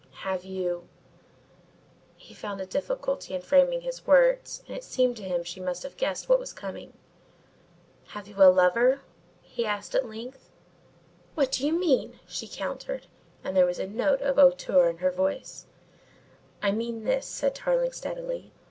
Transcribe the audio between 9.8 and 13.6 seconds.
at length. "What do you mean?" she countered, and